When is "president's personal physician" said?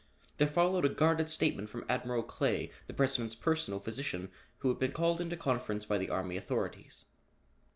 2.95-4.31